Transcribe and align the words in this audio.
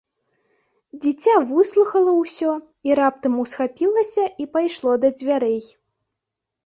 Дзіця 1.03 1.35
выслухала 1.51 2.11
ўсё 2.21 2.51
і 2.89 2.97
раптам 3.03 3.33
усхапілася 3.47 4.25
і 4.45 4.51
пайшло 4.57 4.91
да 5.05 5.09
дзвярэй. 5.21 5.59